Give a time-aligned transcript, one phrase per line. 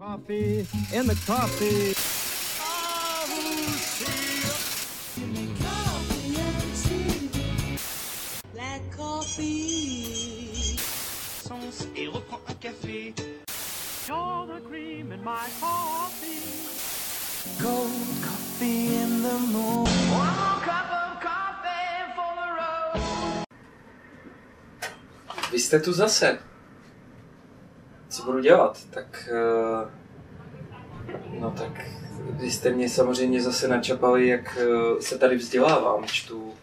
[0.00, 1.94] Coffee in the coffee.
[8.54, 10.78] Black coffee.
[11.46, 13.14] sens et reprends un café.
[14.08, 16.64] You're the cream in my coffee.
[17.60, 17.90] Cold
[18.22, 19.84] coffee in the moon.
[19.84, 23.44] One more cup of coffee for the road.
[25.50, 26.49] Vy jste tu zase.
[28.10, 28.84] Co budu dělat?
[28.90, 29.28] Tak...
[29.32, 29.90] eh,
[31.40, 31.88] No tak...
[32.20, 36.04] Vy jste mě samozřejmě zase načapali, jak eh, se tady vzdělávám.
[36.04, 36.54] Čtu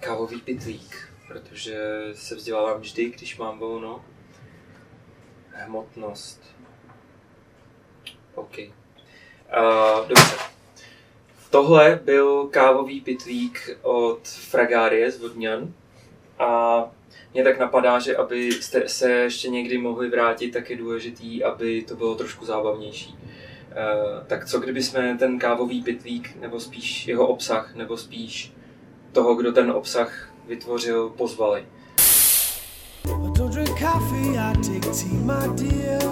[0.00, 1.78] kávový pitlík, protože
[2.14, 4.04] se vzdělávám vždy, když mám volno.
[5.52, 6.42] Hmotnost.
[8.34, 8.58] OK.
[8.58, 10.36] Uh, dobře.
[11.50, 15.72] Tohle byl kávový pitlík od Fragárie z Vodňan.
[16.38, 16.80] A
[17.36, 21.96] mě tak napadá, že abyste se ještě někdy mohli vrátit, tak je důležitý, aby to
[21.96, 23.18] bylo trošku zábavnější.
[23.18, 28.52] Uh, tak co kdyby jsme ten kávový pitlík, nebo spíš jeho obsah, nebo spíš
[29.12, 31.66] toho, kdo ten obsah vytvořil, pozvali.
[35.54, 36.02] Dear.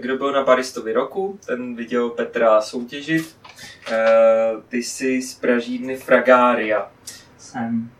[0.00, 3.36] Kdo byl na Baristovi roku, ten viděl Petra soutěžit.
[3.90, 6.90] Uh, ty jsi z pražírny Fragária
[7.38, 7.95] Jsem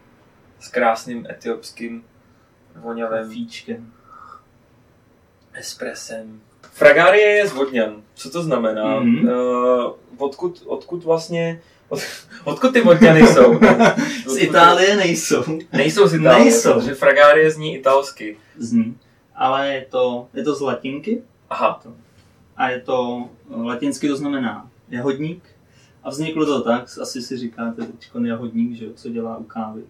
[0.67, 2.05] s krásným etiopským
[2.77, 3.92] vonavém fíčkem.
[5.55, 6.41] espresem.
[6.73, 8.03] Fragárie je z Vodňan.
[8.14, 9.00] Co to znamená?
[9.00, 9.28] Mhm.
[9.28, 11.61] Uh, odkud, odkud vlastně...
[11.89, 12.00] Od,
[12.45, 13.58] odkud ty Vodňany jsou?
[14.27, 15.45] Z Itálie nejsou.
[15.73, 16.73] Nejsou z Itálie, Nejsou.
[16.75, 18.36] protože Fragárie zní italsky.
[18.58, 18.98] Zní.
[19.34, 21.83] Ale je to, je to z latinky Aha,
[22.56, 25.42] a je to latinsky to znamená jahodník.
[26.03, 29.83] A vzniklo to tak, asi si říkáte teď jahodník, že jo, co dělá u kávy.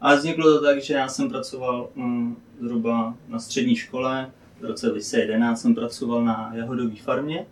[0.00, 4.86] Ale vzniklo to tak, že já jsem pracoval mm, zhruba na střední škole, v roce
[4.88, 7.46] 2011 jsem pracoval na jahodové farmě.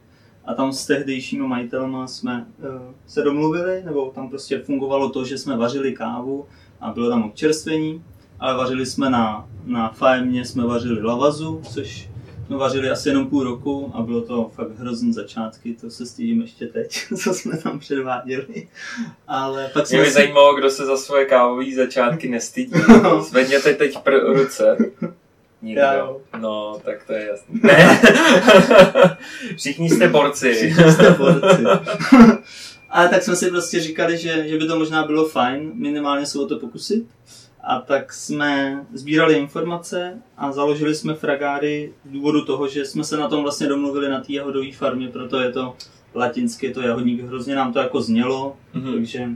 [0.45, 2.67] A tam s tehdejšími majitelema jsme uh,
[3.07, 6.47] se domluvili, nebo tam prostě fungovalo to, že jsme vařili kávu
[6.81, 8.05] a bylo tam občerstvení,
[8.41, 12.09] ale vařili jsme na, na farmě, jsme vařili lavazu, což
[12.49, 16.41] jsme vařili asi jenom půl roku a bylo to fakt hrozný začátky, to se stydím
[16.41, 18.69] ještě teď, co jsme tam předváděli.
[19.29, 22.73] Ale pak mě by zajímalo, kdo se za svoje kávové začátky nestydí.
[23.29, 24.77] Zvedněte teď pr- ruce.
[25.63, 25.81] Nikdo.
[25.81, 26.09] Já.
[26.41, 27.61] No, tak to je jasný.
[27.63, 28.01] Ne.
[29.57, 30.55] Všichni jste borci.
[30.55, 31.63] Všichni jste borci.
[32.91, 36.39] Ale tak jsme si prostě říkali, že, že by to možná bylo fajn minimálně se
[36.39, 37.07] o to pokusit.
[37.63, 43.17] A tak jsme sbírali informace a založili jsme fragáry z důvodu toho, že jsme se
[43.17, 45.77] na tom vlastně domluvili na té jahodové farmě, proto je to
[46.15, 48.93] latinsky, je to jahodník, hrozně nám to jako znělo, Mhm.
[48.95, 49.29] takže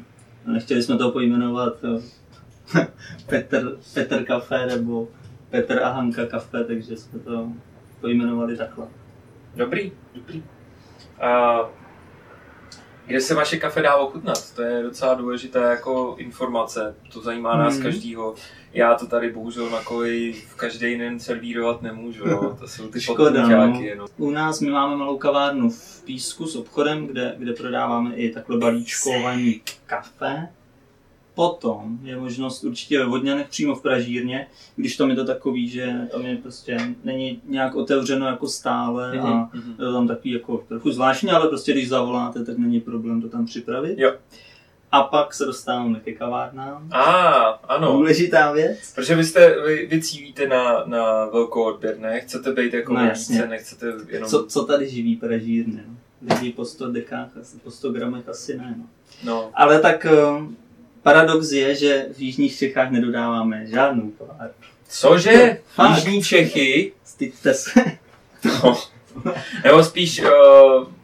[0.47, 1.75] nechtěli jsme to pojmenovat
[3.27, 5.09] Petr, Petr kafe nebo
[5.51, 7.49] Petr a Hanka kafe, takže jsme to
[8.01, 8.87] pojmenovali takhle.
[9.57, 10.43] Dobrý, dobrý.
[11.21, 11.59] A
[13.07, 14.55] kde se vaše kafe dá ochutnat?
[14.55, 16.95] To je docela důležitá jako informace.
[17.13, 17.83] To zajímá nás Mhm.
[17.83, 18.35] každýho.
[18.75, 22.27] Já to tady bohužel na koleji v každý den servírovat nemůžu.
[22.29, 22.57] No.
[22.61, 23.95] To jsou ty Škoda, podpůťáky.
[23.99, 24.07] No.
[24.17, 28.59] U nás my máme malou kavárnu v Písku s obchodem, kde, kde prodáváme i takhle
[28.59, 30.49] balíčkovaný kafe.
[31.35, 35.93] Potom je možnost určitě ve Vodňanech přímo v Pražírně, když tam je to takový, že
[36.13, 39.71] tam je prostě není nějak otevřeno jako stále a Mhm, mhm.
[39.71, 43.29] je to tam takový jako trochu zvláštní, ale prostě když zavoláte, tak není problém to
[43.29, 43.99] tam připravit.
[43.99, 44.13] Jo.
[44.93, 46.89] A pak se dostáváme ke kavárnám.
[46.93, 47.03] A,
[47.69, 47.93] ano.
[47.93, 48.93] Důležitá věc.
[48.95, 52.21] Protože vy, jste, vy, vy cílíte na, na velkou odběr, ne?
[52.21, 53.35] Chcete být jako No, jasně.
[53.37, 54.29] více, nechcete jenom...
[54.31, 55.83] Co, co tady živí Pražírny?
[55.89, 55.95] No?
[56.35, 57.29] Lidi po 100 dekách,
[57.65, 58.75] po 100 gramech asi ne.
[58.79, 58.85] No.
[59.25, 60.13] No, Ale tak eh,
[61.03, 64.55] paradox je, že v Jižních Čechách nedodáváme žádnou kavárnu.
[64.89, 65.59] cože?
[65.75, 65.97] Fakt.
[65.97, 66.93] Jižní Čechy?
[67.05, 67.81] Styďte se.
[68.45, 68.79] No.
[69.65, 70.29] Nebo spíš, uh,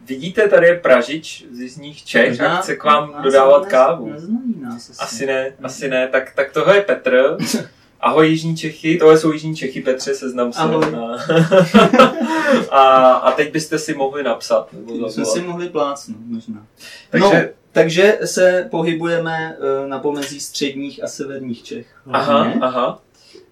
[0.05, 3.69] vidíte, tady je Pražič z Jižních Čech Možná a chce k vám nás dodávat ne-
[3.69, 4.09] kávu.
[4.11, 4.99] Neznají nás asi.
[4.99, 6.07] Asi ne, asi ne.
[6.07, 7.37] Tak, tak tohle je Petr.
[8.01, 10.59] Ahoj Jižní Čechy, tohle jsou Jižní Čechy, Petře, seznam se.
[10.59, 10.85] Ahoj.
[12.71, 12.81] A,
[13.13, 14.73] a, teď byste si mohli napsat.
[14.73, 16.65] Nebo Jsme si mohli plácnout možná.
[17.09, 17.49] Takže, No,
[17.79, 21.87] takže se pohybujeme eh, na pomezí středních a severních Čech.
[22.11, 23.01] aha, hlavně, aha.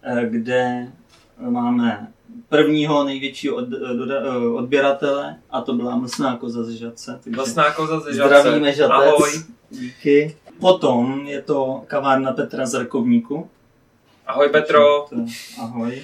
[0.02, 0.88] eh, kde
[1.40, 2.08] máme
[2.50, 7.20] prvního největšího od, doda, eh, odběratele a to byla mlsná koza z Žadce.
[7.36, 8.40] Vlastná koza ze Žadce.
[8.40, 8.92] Zdravíme Žatec.
[8.92, 9.32] Ahoj.
[9.70, 10.38] Díky.
[10.60, 13.50] Potom je to kavárna Petra z Rakovníku.
[14.28, 15.06] Ahoj Petro.
[15.62, 16.02] Ahoj.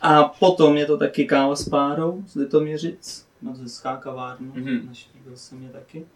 [0.00, 3.26] A potom je to taky káva s párou z Litoměřic.
[3.42, 4.46] Moc hezká kavárna.
[4.54, 4.64] Mhm.
[4.64, 4.88] Mm-hmm.
[4.88, 6.06] Naštívil jsem je taky.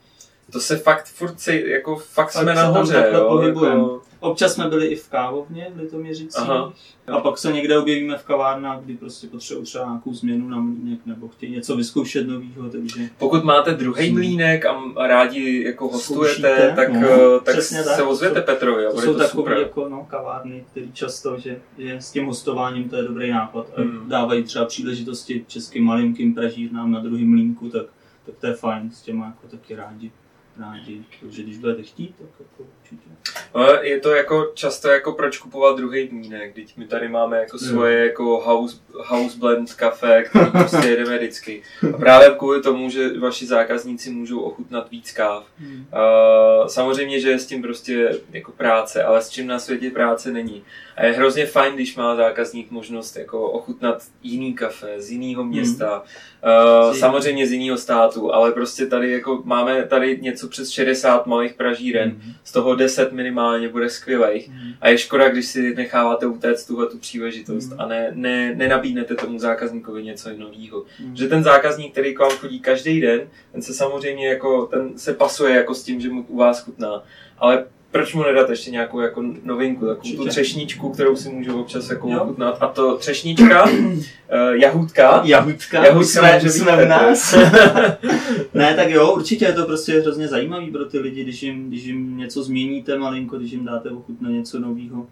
[0.52, 3.76] To se fakt furt, se, jako fakt jsme se tam nahoře, jo, pohybujeme.
[3.76, 6.43] jako, Občas jsme byli i v kávovně v Litoměřicích.
[6.43, 6.73] Aha.
[7.06, 11.00] A pak se někde objevíme v kavárnách, kdy prostě potřebují třeba nějakou změnu na mlínek
[11.06, 16.73] nebo chtějí něco vyzkoušet nového, takže pokud máte druhý mlínek a rádi jako hostujete, Zkoušíte,
[16.76, 17.08] tak, no.
[17.08, 18.06] eh, tak se tak.
[18.08, 22.11] ozvěte To Petrovi to jsou to takové jako no, kavárny, které často, že, že s
[22.11, 23.67] tím hostováním to je dobrý nápad.
[23.76, 24.08] A Mm.
[24.08, 27.87] dávají třeba příležitosti českým malinkým pražírnám na druhém mlínku, tak,
[28.26, 30.11] tak to je fajn, s těma jako taky rádi.
[30.60, 31.04] Rádi.
[31.20, 33.10] Takže když budete chtít, tak jako určitě.
[33.54, 37.58] Ale je to jako často jako proč kupovat druhý mlínek, teď my tady máme jako
[37.62, 37.68] Jo.
[37.68, 38.76] svoje jako house,
[39.06, 41.62] house blend kafe, který prostě jedeme vždycky.
[41.94, 45.44] A právě kvůli tomu, že vaši zákazníci můžou ochutnat víc káv.
[45.58, 45.86] Hmm.
[45.92, 50.32] Uh, samozřejmě, že je s tím prostě jako práce, ale s čím na světě práce
[50.32, 50.62] není.
[50.96, 56.02] A je hrozně fajn, když má zákazník možnost jako ochutnat jiný kafe z jiného města,
[56.02, 61.55] uh, samozřejmě z jiného státu, ale prostě tady jako máme tady něco přes 60 malých
[61.55, 62.32] pražíren, Mhm.
[62.44, 64.49] z toho 10 minimálně bude skvělých.
[64.49, 64.73] Mhm.
[64.81, 67.81] A je škoda, když si necháváte utéct tuhle tu příležitost Mhm.
[67.81, 70.85] a ne, ne, nenabídnete tomu zákazníkovi něco nového.
[71.05, 71.17] Mhm.
[71.17, 73.20] Že ten zákazník, který k vám chodí každý den,
[73.52, 77.03] ten se samozřejmě jako, ten se pasuje jako s tím, že mu u vás chutná.
[77.38, 80.28] Ale proč mu nedat ještě nějakou jako novinku, takovou tu Určitě.
[80.31, 82.56] třešničku, kterou si můžu občas jako ochutnat.
[82.60, 83.70] A to třešnička, uh,
[84.60, 86.04] jahůdka, Jahůdka, Jahůdka
[86.38, 86.88] jsme, jsme Petr.
[86.88, 87.34] nás.
[88.54, 91.84] ne, tak jo, určitě je to prostě hrozně zajímavý pro ty lidi, když jim, když
[91.84, 95.06] jim něco změníte malinko, když jim dáte ochutnat něco nového.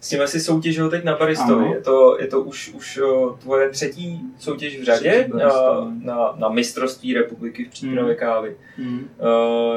[0.00, 1.64] S tím asi soutěžil teď na Baristovi.
[1.64, 1.74] Ano.
[1.74, 5.48] Je to, je to už, už o, tvoje třetí soutěž v řadě na,
[6.02, 8.14] na, na mistrovství republiky v přípravě Hmm.
[8.16, 8.56] kávy.
[8.76, 9.08] Hmm.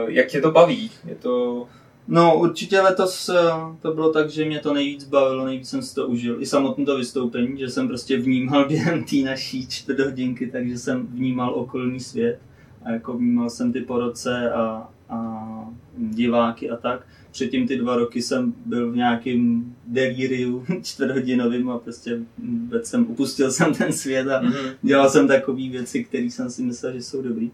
[0.02, 0.92] Uh, jak tě to baví?
[1.08, 1.68] Je to...
[2.08, 3.36] No určitě letos eh,
[3.82, 6.42] to bylo tak, že mě to nejvíc bavilo, nejvíc jsem si to užil.
[6.42, 11.08] I samotné to vystoupení, že jsem prostě vnímal během té naší čtvrt hodinky, takže jsem
[11.08, 12.40] vnímal okolní svět
[12.84, 17.08] a jako vnímal jsem ty porodce a, a diváky a tak.
[17.32, 23.52] Předtím ty dva roky jsem byl v nějakém delíriu čtvrthodinovým a prostě vůbec jsem upustil
[23.52, 24.74] jsem ten svět a Mm-hmm.
[24.82, 27.52] dělal jsem takové věci, které jsem si myslel, že jsou dobrý.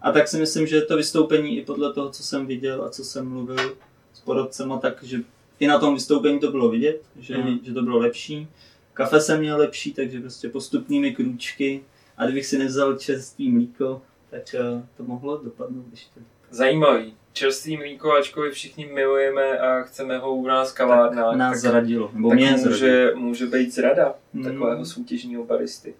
[0.00, 3.04] A tak si myslím, že to vystoupení i podle toho, co jsem viděl a co
[3.04, 3.76] jsem mluvil
[4.24, 5.20] porodcema, takže
[5.60, 7.58] i na tom vystoupení to bylo vidět, že, Mhm.
[7.62, 8.48] že to bylo lepší.
[8.94, 11.84] Kafe jsem měl lepší, takže prostě postupnými krůčky.
[12.16, 16.20] A kdybych si nevzal čerstvý mlíko, tak eh, to mohlo dopadnout ještě.
[16.50, 17.14] Zajímavý.
[17.32, 21.70] Čerstvý mlíko, ačkoliv všichni milujeme a chceme ho u nás v kavárnách, Tak nás tak,
[21.70, 22.70] zradilo, nebo tak mě zradilo.
[22.70, 24.44] může, může být zrada Mm.
[24.44, 25.94] takového soutěžního baristy.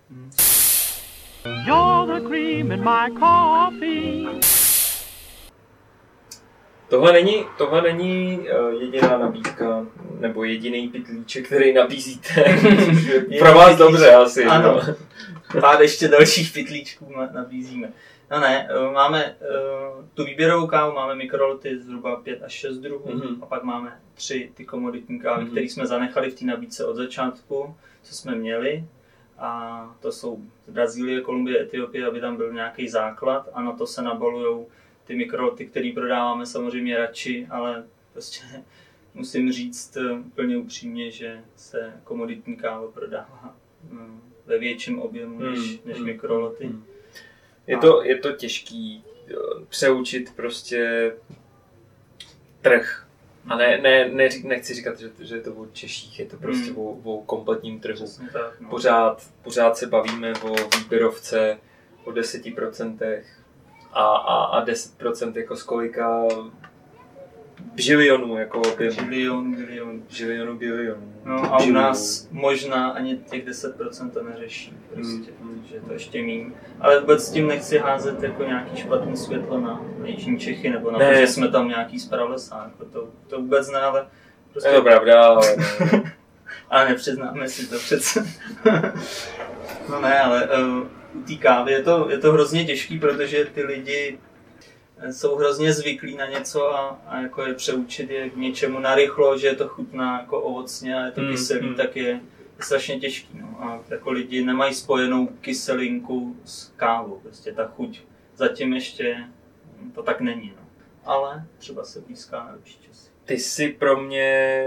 [1.66, 4.62] You're the cream in my coffee.
[6.93, 9.87] Tohle není, tohle není uh, jediná nabídka,
[10.21, 12.31] nebo jediný pitlíček, který nabízíte.
[13.39, 14.44] Pro vás dobře asi.
[14.44, 14.81] Ano.
[15.55, 15.61] No.
[15.61, 17.93] Pár ještě dalších pytlíčků na- nabízíme.
[18.31, 19.47] No ne, eh, máme eh,
[20.15, 23.43] tu výběrovou kávu, máme mikroloty zhruba 5 až 6 druhů Mhm.
[23.43, 25.50] a pak máme tři ty komoditní kávy, Mhm.
[25.50, 28.85] které jsme zanechali v té nabídce od začátku, co jsme měli.
[29.39, 34.03] A to jsou Brazílie, Kolumbie, Etiopie, aby tam byl nějaký základ a na to se
[34.03, 34.67] nabalují
[35.04, 38.40] ty mikroloty, které prodáváme samozřejmě radši, ale prostě
[39.14, 43.56] musím říct eh, úplně upřímně, že se komoditní káva prodává
[43.90, 46.66] mm, ve větším objemu než, Hmm, než hmm, mikroloty.
[46.66, 46.84] hmm.
[47.66, 49.34] Je to, je to těžký eh,
[49.69, 51.12] přeučit prostě
[52.62, 53.06] trh.
[53.48, 56.70] A ne, ne, ne, nechci říkat, že, že je to o Češích, je to prostě
[56.70, 56.78] Hmm.
[56.78, 58.06] o, o kompletním trhu.
[58.32, 58.69] Tak, no.
[58.70, 61.58] Pořád, pořád se bavíme o výběrovce,
[62.05, 63.22] o 10%
[63.93, 66.22] a, a, a 10% jako z kolika
[67.75, 68.96] bilionů, jako objemu.
[69.08, 70.03] Bilion, bilion.
[70.08, 71.13] Žilionu, bilionů.
[71.25, 75.65] No a u nás možná ani těch 10% to neřeší, prostě, Hmm.
[75.70, 76.51] že to ještě méně.
[76.81, 80.91] Ale vůbec s tím nechci házet jako nějaký špatný světlo na, na Jižní Čechy, nebo
[80.91, 81.20] na to, Ne.
[81.20, 84.06] že jsme tam nějaký zpralesa, jako to, to vůbec ne, ale
[84.53, 84.69] prostě...
[84.69, 85.56] Je to pravda, ale
[86.70, 88.27] Ale nepřiznáme si to přece.
[89.91, 93.62] no ne, ale uh, u té kávy je to, je to hrozně těžký, protože ty
[93.62, 94.19] lidi
[94.98, 99.38] eh, jsou hrozně zvyklí na něco a, a jako je přeučit je k něčemu narychlo,
[99.38, 101.74] že je to chutná jako ovocně a je to Mm, kyselý, mm.
[101.74, 102.20] tak je, je
[102.60, 103.38] strašně těžký.
[103.40, 103.56] No.
[103.60, 108.00] A jako lidi nemají spojenou kyselinku s kávou, prostě ta chuť
[108.36, 109.16] zatím ještě
[109.81, 110.52] hm, to tak není.
[110.56, 110.62] No.
[111.04, 113.10] Ale třeba se blízká na lepší časy.
[113.24, 114.66] ty jsi pro mě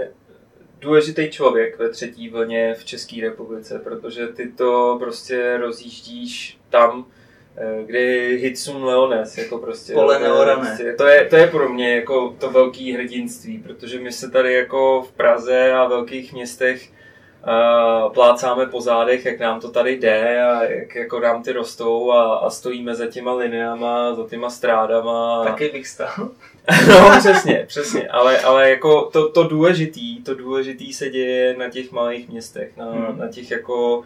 [0.80, 7.06] důležitý člověk ve třetí vlně v České republice, protože ty to prostě rozjíždíš tam,
[7.56, 9.92] eh, kde je Hitsum Leones, jako prostě.
[9.92, 10.66] Pole to je neorané.
[10.66, 14.54] prostě- To je, to je pro mě jako to velký hrdinství, protože my se tady
[14.54, 16.88] jako v Praze a velkých městech
[17.46, 22.10] uh, plácáme po zádech, jak nám to tady jde a jak jako nám ty rostou
[22.12, 25.44] a, a stojíme za těma lineama, za těma strádama.
[25.44, 26.30] Taky bych stál.
[26.88, 31.92] no, přesně, přesně, ale, ale jako to, to důležitý, to důležitý se děje na těch
[31.92, 33.18] malých městech, na, Hmm.
[33.18, 34.02] na těch jako,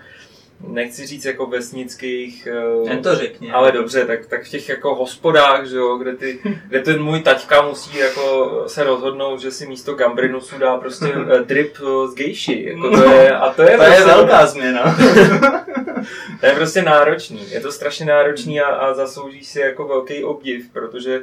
[0.69, 2.47] nechci říct jako vesnických,
[2.87, 3.51] eh, Jen to řekni.
[3.53, 6.39] ale dobře, tak, tak v těch jako hospodách, že jo, kde, ty,
[6.69, 11.45] kde ten můj taťka musí jako se rozhodnout, že si místo gambrinusu dá prostě eh,
[11.45, 14.97] drip eh, z gejši, jako to je, a to je, To je prostě- velká změna.
[16.41, 17.51] to je prostě náročný.
[17.51, 21.21] Je to strašně náročný a, a zaslouží si jako velký obdiv, protože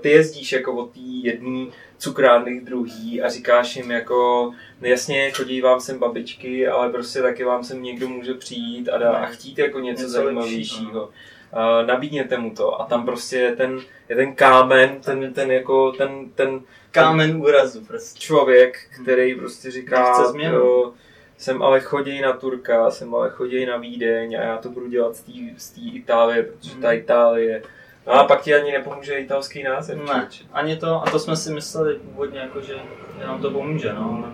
[0.00, 1.66] ty jezdíš jako od té jedné
[1.98, 7.22] cukrárny k druhý a říkáš jim jako, no jasně, chodí vám sem babičky, ale prostě
[7.22, 11.04] taky vám sem někdo může přijít a, dá, a chtít jako něco, Něco zajímavějšího.
[11.04, 15.92] Uh, nabídněte mu to a tam prostě je ten, je ten kámen, ten, ten jako
[15.92, 18.20] ten, ten Kámen úrazu prostě.
[18.20, 20.92] člověk, který prostě říká, jo,
[21.38, 25.16] jsem ale chodí na Turka, jsem ale chodí na Vídeň a já to budu dělat
[25.56, 26.98] z té Itálie, protože ta Mhm.
[26.98, 27.62] Itálie.
[28.06, 29.98] No a pak ti ani nepomůže italský název.
[30.06, 32.74] Ne, ani to, a to jsme si mysleli původně, jako, že,
[33.18, 34.32] že nám to pomůže, no, ale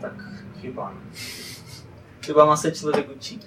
[0.00, 0.12] tak
[0.60, 0.94] chyba.
[2.26, 3.40] Chybama se člověk učí.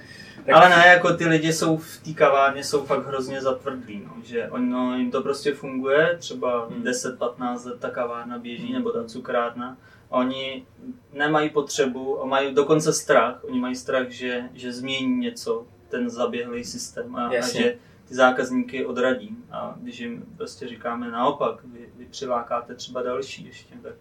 [0.45, 4.13] Tak- Ale ne, jako ty lidi jsou v té kavárně, jsou fakt hrozně zatvrdlí, no,
[4.23, 6.83] že ono jim to prostě funguje, třeba Hmm.
[6.83, 9.77] 10-15 let ta kavárna běží, nebo ta cukrárna,
[10.11, 10.65] a oni
[11.13, 16.63] nemají potřebu a mají dokonce strach, oni mají strach, že, že změní něco, ten zaběhlý
[16.63, 17.75] systém a, a že
[18.09, 19.37] ty zákazníky odradí.
[19.51, 23.93] A když jim prostě říkáme naopak, vy, vy přilákáte třeba další ještě, tak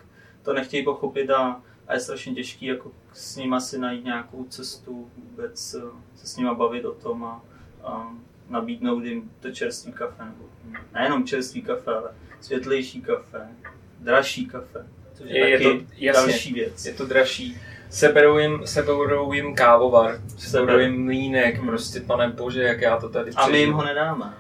[0.43, 5.11] to nechtějí pochopit a, a je strašně těžký jako s nima si najít nějakou cestu,
[5.17, 5.81] vůbec eh,
[6.17, 7.43] se s nima bavit o tom a,
[7.85, 8.13] a
[8.49, 10.25] nabídnout jim to čerstvý kafe.
[10.25, 10.45] Nebo
[10.95, 12.11] nejenom čerstvý kafe, ale
[12.41, 13.49] světlejší kafe,
[13.99, 14.87] dražší kafe.
[15.15, 16.13] Což je, Je- je taky to- jasně.
[16.33, 16.87] další věc.
[16.87, 17.59] Je to dražší.
[17.91, 21.69] Seberou jim, seberou jim kávovar, seberou jim mlínek, Hmm.
[21.69, 24.33] prostě pane bože, jak já to tady A my jim ho nedáme.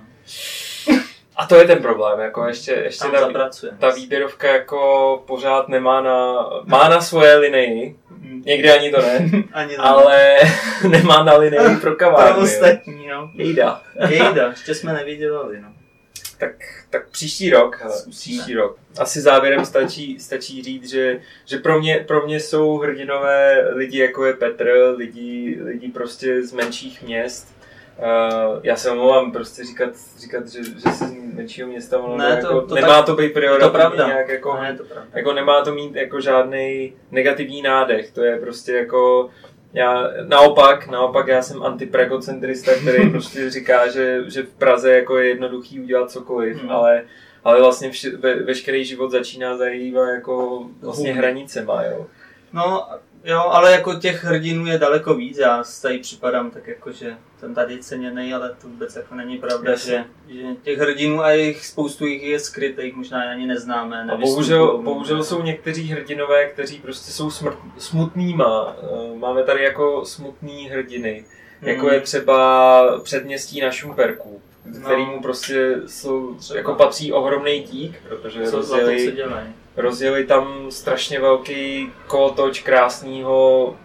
[1.36, 3.78] A to je ten problém, jako ještě, ještě Tam ta, zapracujeme.
[3.78, 8.42] ta výběrovka jako pořád nemá na, má na svoje linii, Mhm.
[8.46, 10.36] někdy ani to ne, Ani to ale
[10.88, 12.38] nemá na linii pro pro kavárny.
[12.38, 12.44] jo.
[12.44, 13.30] ostatní, no.
[13.34, 13.82] Jejda.
[14.08, 15.68] Jejda, ještě jsme nevydělali, no.
[16.38, 16.52] Tak,
[16.90, 18.12] tak příští rok, hele, Zkusíme.
[18.36, 18.76] příští rok.
[18.98, 24.24] Asi závěrem stačí, stačí říct, že, že pro, mě, pro mě jsou hrdinové lidi jako
[24.24, 27.58] je Petr, lidi, lidi prostě z menších měst.
[27.98, 32.36] Uh, já se omlouvám prostě říkat, říkat že, že jsi z menšího města, ono Ne,
[32.40, 34.06] to- jako, to nemá tak- to být priorita pravda.
[34.06, 35.10] nějak jako, Ne, to pravda.
[35.14, 39.30] jako nemá to mít jako žádný negativní nádech, to je prostě jako
[39.72, 45.28] já naopak, naopak já jsem antipregocentrista, který prostě říká, že, že v Praze jako je
[45.28, 46.70] jednoduchý udělat cokoliv, Hmm.
[46.70, 47.04] ale,
[47.44, 52.06] ale vlastně vše, ve, veškerý život začíná zajímat jako vlastně hranicema, jo.
[52.52, 52.86] No,
[53.24, 55.38] jo, ale jako těch hrdinů je daleko víc.
[55.38, 59.38] Já si tady připadám tak jako, že jsem tady ceněný, ale to vůbec jako není
[59.38, 64.06] pravda, že, že těch hrdinů a jich spoustu jich je skrytých, možná ani neznáme.
[64.12, 68.76] A bohužel, bohužel jsou někteří hrdinové, kteří prostě jsou smrt, smutnýma.
[68.82, 71.24] Eh, Máme tady jako smutný hrdiny,
[71.62, 71.94] jako Hmm.
[71.94, 74.80] je třeba předměstí na Šumperku, No.
[74.80, 76.56] kterýmu prostě jsou, Třeba.
[76.58, 79.46] jako patří ohromný dík, protože Co za to, co rozjeli, dělají.
[79.78, 83.76] Rozjeli tam strašně velký kolotoč krásného,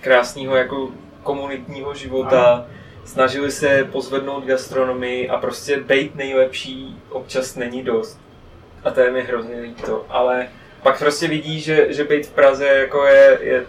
[0.00, 0.88] krásného jako
[1.22, 2.66] komunitního života.
[3.04, 8.20] Snažili se pozvednout gastronomii a prostě být nejlepší občas není dost.
[8.84, 10.06] A to je mi hrozně líto.
[10.08, 10.48] Ale
[10.82, 13.66] pak prostě vidí, že, že být v Praze jako je, je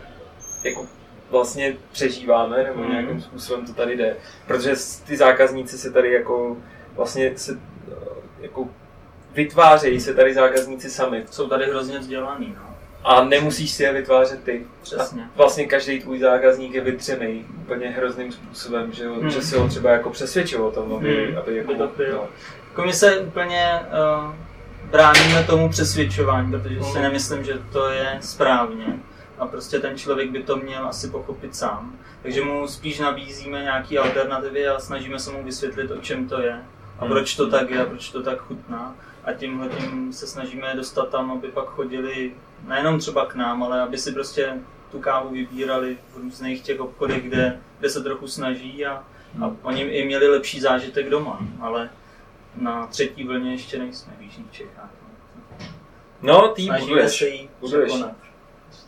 [0.64, 0.86] jako
[1.30, 2.92] vlastně přežíváme, nebo Mhm.
[2.92, 4.16] nějakým způsobem to tady jde.
[4.48, 4.74] Protože
[5.08, 6.58] ty zákazníci se tady jako
[6.96, 7.60] vlastně se
[8.42, 8.68] jako
[9.36, 11.24] vytvářejí se tady zákazníci sami.
[11.32, 12.76] Jsou tady hrozně vzdělaný, no.
[13.04, 14.66] A nemusíš si je vytvářet ty.
[14.82, 15.24] Přesně.
[15.24, 19.30] A vlastně každý tvůj zákazník je vytřený úplně hrozným způsobem, že, Hmm.
[19.30, 21.38] že si ho třeba jako přesvědčil o tom, aby, Hmm.
[21.38, 22.28] aby jako, to no.
[22.70, 23.80] Jako my se úplně
[24.26, 24.34] uh,
[24.92, 27.02] bráníme tomu přesvědčování, protože si Mhm.
[27.02, 28.86] nemyslím, že to je správně.
[29.40, 31.94] A prostě ten člověk by to měl asi pochopit sám.
[32.24, 36.54] Takže mu spíš nabízíme nějaké alternativy a snažíme se mu vysvětlit, o čem to je.
[37.00, 37.12] A Hmm.
[37.14, 38.96] proč to tak je, a proč to tak chutná.
[39.30, 42.32] A tímhle tím se snažíme dostat tam, aby pak chodili
[42.68, 44.54] nejenom třeba k nám, ale aby si prostě
[44.92, 49.04] tu kávu vybírali v různých těch obchodech, kde, kde se trochu snaží a,
[49.44, 51.40] a oni i měli lepší zážitek doma.
[51.62, 51.90] Ale
[52.56, 54.90] na třetí vlně ještě nejsme v Jižních Čechách.
[56.22, 57.18] no, ty Snažíme buduješ.
[57.20, 57.94] se jí buduješ.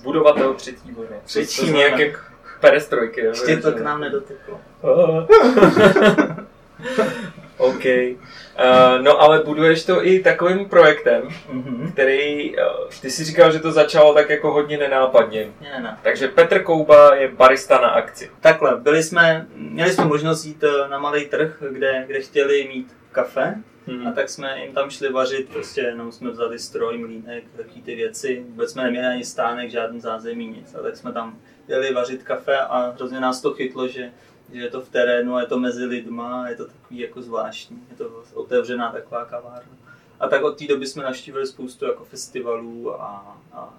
[0.04, 1.16] Budovatel třetí vlny.
[1.24, 1.82] Třetí to vlna.
[1.82, 3.22] jak, jak perestrojky.
[3.22, 4.62] Ještě to k nám nedoteklo.
[7.62, 7.86] OK.
[7.86, 11.92] Uh, no ale buduješ to i takovým projektem, Mhm.
[11.94, 12.64] který, uh,
[13.02, 15.48] ty si říkal, že to začalo tak jako hodně nenápadně.
[15.62, 15.98] Ne, ne.
[16.02, 18.32] Takže Petr Kouba je barista na akci.
[18.42, 22.96] Takhle, byli jsme, měli jsme možnost jít eh, na malý trh, kde, kde chtěli mít
[23.12, 23.56] kafe,
[23.88, 24.08] Hmm.
[24.08, 27.96] a tak jsme jim tam šli vařit, prostě jenom jsme vzali stroj, mlínek, taky ty
[27.96, 31.38] věci, vůbec jsme neměli ani stánek, žádný zázemí, nic, a tak jsme tam
[31.68, 34.12] jeli vařit kafe a hrozně nás to chytlo, že,
[34.54, 37.98] že je to v terénu, je to mezi lidma, je to takový jako zvláštní, je
[37.98, 39.72] to otevřená taková kavárna.
[40.20, 43.74] A tak od té doby jsme navštívili spoustu jako festivalů a, a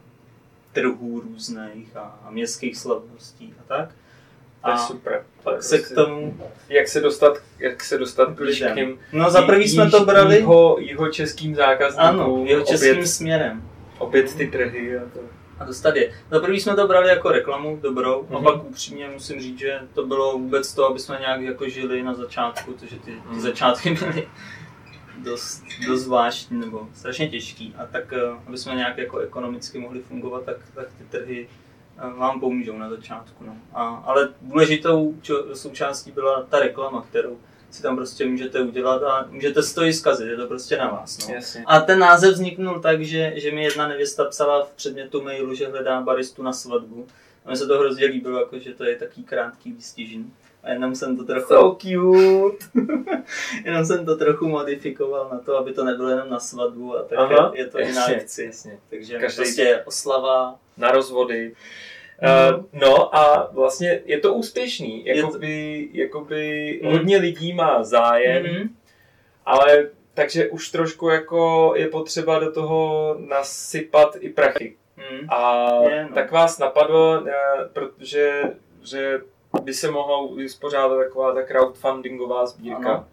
[0.72, 3.88] trhů různých a, a městských slavností a tak.
[4.64, 5.24] To je A super.
[5.42, 6.40] pak se k tomu...
[6.68, 10.36] Jak se dostat, jak se dostat k těm No za prvý jsme to brali...
[10.36, 12.06] Jeho, jeho českým zákazníkům.
[12.06, 13.62] Ano, jeho českým opět, směrem.
[13.98, 14.98] opět ty trhy.
[14.98, 15.20] A to.
[15.62, 16.12] A dostat je.
[16.30, 18.36] Za prvý jsme to brali jako reklamu dobrou, Mhm.
[18.36, 22.02] a pak upřímně musím říct, že to bylo vůbec to, aby jsme nějak jako žili
[22.02, 23.40] na začátku, protože ty, ty Mhm.
[23.40, 24.28] začátky byly
[25.18, 27.74] dost, dost zvláštní nebo strašně těžký.
[27.78, 31.48] A tak, eh, aby jsme nějak jako ekonomicky mohli fungovat, tak, tak ty trhy
[31.98, 33.44] eh, vám pomůžou na začátku.
[33.44, 33.56] No.
[33.74, 37.38] A, ale důležitou čo, součástí byla ta reklama, kterou
[37.72, 40.90] si tam prostě můžete udělat a můžete si to i zkazit, je to prostě na
[40.90, 41.28] vás.
[41.28, 41.34] No.
[41.34, 41.64] Jasně.
[41.66, 45.68] A ten název vzniknul tak, že, že mi jedna nevěsta psala v předmětu mailu, že
[45.68, 47.06] hledá baristu na svatbu.
[47.44, 50.30] A mi se to hrozně líbilo, jako, že to je taký krátký výstižin.
[50.62, 52.66] A jenom jsem to trochu, So cute.
[53.64, 57.18] jenom jsem to trochu modifikoval na to, aby to nebylo jenom na svatbu a tak
[57.18, 58.44] Aha, je, je to i na jasně, akci.
[58.44, 58.78] jasně.
[58.90, 60.54] Takže Každý- prostě oslava.
[60.76, 61.54] Na rozvody.
[62.22, 62.54] Mhm.
[62.54, 65.06] Uh, no a vlastně je to úspěšný.
[65.06, 66.92] Jakoby, jakoby Mhm.
[66.92, 68.68] hodně lidí má zájem, Mhm.
[69.46, 74.76] ale takže už trošku jako je potřeba do toho nasypat i prachy.
[74.96, 75.26] Mhm.
[75.30, 76.14] A Je, no.
[76.14, 77.32] tak vás napadlo, eh,
[77.72, 78.42] protože
[78.82, 79.20] že
[79.62, 82.92] by se mohla uspořádat taková ta crowdfundingová sbírka.
[82.92, 83.06] Ano.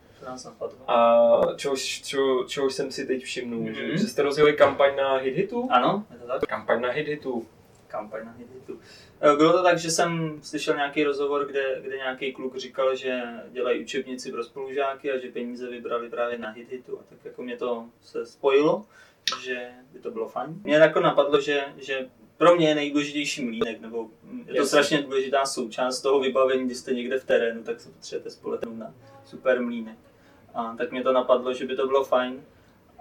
[0.88, 1.18] A
[1.56, 3.74] čehož, čo, čehož jsem si teď všimnul, Mhm.
[3.74, 5.68] že, že jste rozjeli kampaň na hit hitu?
[5.72, 6.46] Ano, je to tak?
[6.50, 7.46] Kampaň na hit hitu.
[7.90, 8.80] Kampaň na Hititu.
[9.22, 13.22] Eh, Bylo to tak, že jsem slyšel nějaký rozhovor, kde, kde nějaký kluk říkal, že
[13.52, 17.00] dělají učebnici pro spolužáky a že peníze vybrali právě na Hititu.
[17.00, 18.86] A tak jako mě to se spojilo,
[19.44, 20.62] že by to bylo fajn.
[20.64, 24.08] Mě jako napadlo, že, že pro mě je nejdůležitější mlínek, nebo
[24.46, 28.30] je to strašně důležitá součást toho vybavení, když jste někde v terénu, tak se potřebujete
[28.30, 28.94] spolehnout na
[29.26, 29.98] super mlínek.
[30.54, 32.44] A tak mě to napadlo, že by to bylo fajn.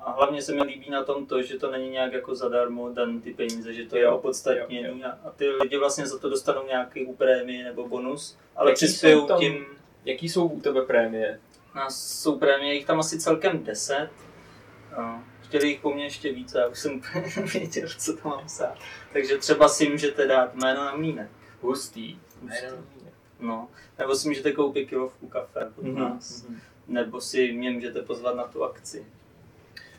[0.04, 3.20] A hlavně se mi líbí na tom to, že to není nějak jako zadarmo dan
[3.20, 7.06] ty peníze, že to je Jo, opodstatněný a, ty lidi vlastně za to dostanou nějaký
[7.06, 9.66] prémie nebo bonus, ale přispějou tam- tím,
[10.04, 11.40] Jaký jsou u tebe prémie?
[11.74, 14.08] na jsou prémie, jich tam asi celkem 10.
[14.96, 17.00] A chtěli jich po mně ještě více, já už jsem
[17.52, 18.74] věděl, co to mám psát.
[19.12, 21.28] Takže třeba si můžete dát jméno na mlínek.
[21.60, 22.18] Hustý.
[23.40, 25.98] No, nebo si můžete koupit kilovku kafe od Mhm.
[25.98, 26.46] nás.
[26.88, 29.06] Nebo si mě můžete pozvat na tu akci.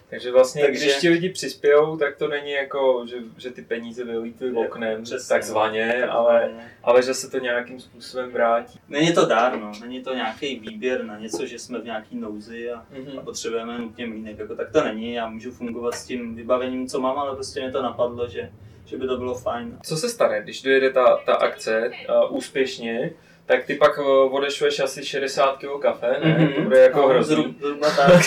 [0.09, 4.03] Takže vlastně, Takže- když ti lidi přispějou, tak to není jako, že, že ty peníze
[4.03, 5.33] vylítují Jo, oknem, přesně.
[5.35, 6.49] takzvaně, ale,
[6.83, 8.79] ale že se to nějakým způsobem vrátí.
[8.89, 9.71] Není to dár, no.
[9.81, 13.19] Není to nějaký výběr na něco, že jsme v nějaký nouzi a, Mhm.
[13.19, 14.39] a potřebujeme nutně mlínek.
[14.39, 17.71] Jako, tak to není, já můžu fungovat s tím vybavením, co mám, ale prostě mě
[17.71, 18.49] to napadlo, že,
[18.85, 19.77] že by to bylo fajn.
[19.83, 21.91] Co se stane, když dojede ta, ta akce
[22.29, 23.11] uh, úspěšně,
[23.49, 26.37] tak ty pak uh, odešleš asi 60 kg kafe, ne?
[26.37, 26.53] Mhm.
[26.53, 27.35] To bude jako No, hrozný.
[27.35, 28.21] zhru- Zhruba tak.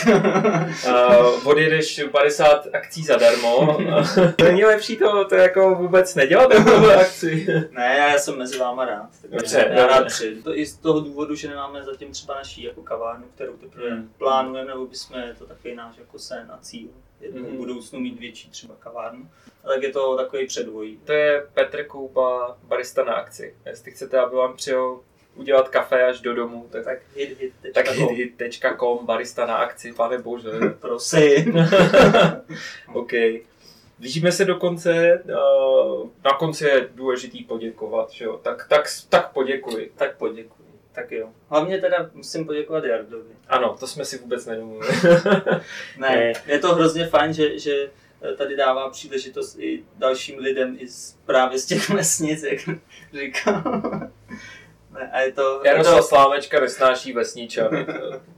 [0.86, 3.78] Uh, odjedeš 50 akcí zadarmo.
[4.42, 7.46] Není lepší to, to jako vůbec nedělat takovou akci.
[7.70, 9.08] ne, já jsem mezi váma rád.
[9.30, 10.42] Dobře, já rád přijdu.
[10.42, 14.10] To i z toho důvodu, že nemáme zatím třeba naší jako kavárnu, kterou teprve Hmm.
[14.18, 16.88] plánujeme, nebo bychom, je to takový náš jako sen a cíl.
[17.20, 19.28] Jednou v budoucnu mít větší třeba kavárnu.
[19.64, 20.98] A tak je to takový předvoj.
[21.04, 23.54] To je Petr Koupa, barista na akci.
[23.66, 25.00] Jestli chcete, aby vám přijel
[25.34, 28.14] udělat kafe až do domu, tak, tak, Hit, hit, tak tečka com.
[28.14, 30.50] hit.com, barista na akci, pane bože.
[30.80, 31.54] Prosím.
[32.92, 33.10] OK.
[33.98, 35.22] Blížíme se do konce.
[35.24, 38.40] uh, Na konci je důležitý poděkovat, že jo?
[38.42, 39.92] Tak, tak, tak poděkuji.
[39.96, 40.62] tak poděkuji.
[40.92, 41.28] Tak jo.
[41.48, 43.30] Hlavně teda musím poděkovat Jardovi.
[43.48, 44.92] Ano, to jsme si vůbec nedomluvili.
[45.98, 47.90] Ne, je to hrozně fajn, že, že
[48.36, 52.58] tady dává příležitost i dalším lidem i z, právě z těch vesnic, jak
[53.12, 53.62] říkal.
[54.92, 57.86] Ne, a je to, Jaroslav to Slávečka nesnáší vesničany.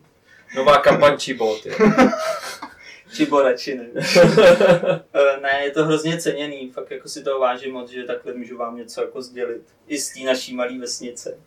[0.56, 1.66] Nová kampaň Čibot.
[3.42, 3.92] radši nevím.
[5.14, 8.56] Eh, ne, je to hrozně ceněný, fakt jako si toho vážím moc, že takhle můžu
[8.56, 9.62] vám něco jako sdělit.
[9.88, 11.38] I z té naší malé vesnice.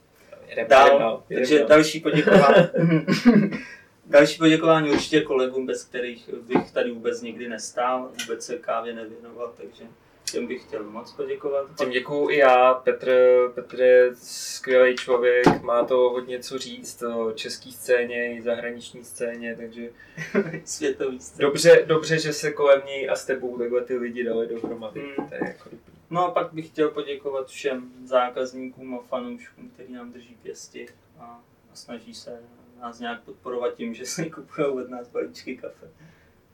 [0.47, 1.67] Jedem Dál, jedem takže dál.
[1.67, 2.67] další poděkování.
[4.05, 9.53] další poděkování určitě kolegům, bez kterých bych tady vůbec nikdy nestál, vůbec se kávě nevěnoval,
[9.57, 9.83] takže
[10.31, 11.67] těm bych chtěl moc poděkovat.
[11.77, 13.11] Tím děkuju i já, Petr,
[13.55, 19.55] Petr je skvělý člověk, má to hodně co říct o české scéně i zahraniční scéně,
[19.55, 19.89] takže
[20.65, 21.47] Světový styl.
[21.47, 24.99] dobře, dobře, že se kolem něj a s tebou takhle ty lidi dali dohromady.
[24.99, 25.29] Hmm.
[25.29, 25.93] To je jako dobrý.
[26.09, 30.87] No a pak bych chtěl poděkovat všem zákazníkům a fanouškům, kteří nám drží pěsti
[31.19, 31.23] a,
[31.71, 32.39] a snaží se
[32.81, 35.87] nás nějak podporovat tím, že si kupují od nás balíčky kafe.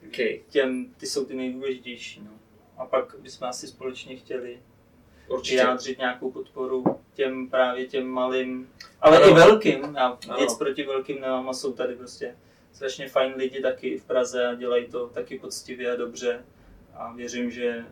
[0.07, 0.39] Okay.
[0.49, 2.21] Těm, ty jsou ty nejdůležitější.
[2.25, 2.31] No.
[2.77, 4.59] A pak bychom asi společně chtěli
[5.27, 5.55] Určitě.
[5.55, 6.83] vyjádřit nějakou podporu
[7.13, 8.69] těm právě těm malým,
[9.01, 9.27] ale Ano.
[9.29, 9.83] i velkým.
[9.95, 10.39] Já Ano.
[10.39, 12.35] nic proti velkým nemám a jsou tady prostě
[12.73, 16.45] strašně fajn lidi taky v Praze a dělají to taky poctivě a dobře.
[16.95, 17.85] A věřím, že eh,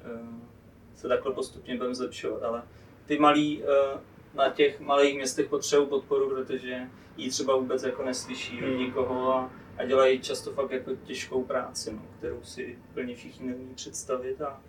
[0.96, 2.44] se takhle postupně budeme zlepšovat.
[2.44, 2.64] Ale
[3.06, 4.00] ty malí eh,
[4.34, 6.80] na těch malých městech potřebují podporu, protože
[7.18, 8.78] ji třeba vůbec jako neslyší od Hmm.
[8.78, 13.74] nikoho a, a dělají často fakt jako těžkou práci, no, kterou si plně všichni neumí
[13.76, 14.42] představit.
[14.42, 14.60] A,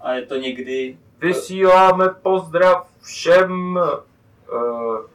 [0.00, 3.76] a je to někdy Vysíláme pozdrav všem,
[4.52, 5.06] uh,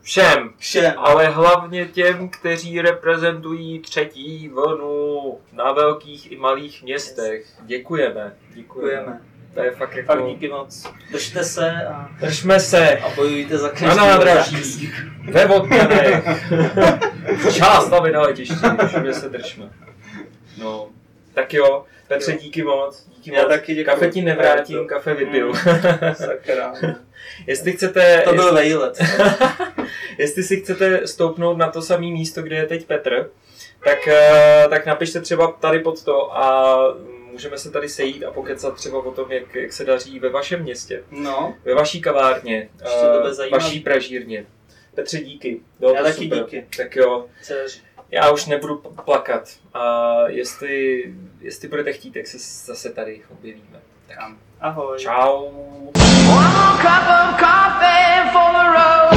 [0.00, 0.94] všem, všem.
[0.96, 7.46] ale hlavně těm, kteří reprezentují třetí vlnu na velkých i malých městech.
[7.62, 8.36] Děkujeme.
[8.54, 9.02] Děkujeme.
[9.04, 9.31] Děkujeme.
[9.54, 10.06] To je fakt jako...
[10.12, 10.86] Fakt díky moc.
[11.10, 14.92] Držte se a, Držme se a bojujte za na každý nádraží,
[15.30, 16.24] ve Vodkanech,
[17.54, 18.54] Čáslavi na letišti,
[18.86, 19.70] všude se držme.
[20.58, 20.88] No,
[21.34, 23.06] tak jo, Petře, díky moc.
[23.16, 23.50] Díky Já moc.
[23.50, 23.94] taky děkuju.
[23.94, 25.48] Kafe ti nevrátím, To- kafe vypiju.
[25.48, 25.54] Mm,
[26.14, 26.74] Sakra.
[27.46, 28.98] Jestli chcete, To byl vejlet.
[30.18, 33.30] jestli si chcete stoupnout na to samé místo, kde je teď Petr,
[33.84, 36.76] tak, eh, tak napište třeba tady pod to a
[37.32, 40.62] můžeme se tady sejít a pokecat třeba o tom, jak, jak se daří ve vašem
[40.62, 43.64] městě, No, ve vaší kavárně, eh, zajímavý.
[43.64, 44.46] vaší pražírně.
[44.94, 45.60] Petře, díky.
[45.80, 46.38] Bylo Já taky super.
[46.38, 46.66] díky.
[46.76, 47.80] Tak jo, dceři.
[48.10, 49.48] já už nebudu plakat.
[49.74, 51.04] A jestli,
[51.40, 53.80] jestli budete chtít, tak se zase tady objevíme.
[54.08, 54.18] Tak
[54.60, 54.98] Ahoj.
[54.98, 55.44] čau.
[55.44, 59.11] One more cup of coffee for the road.